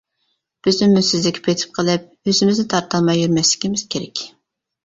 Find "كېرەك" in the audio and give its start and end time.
3.97-4.25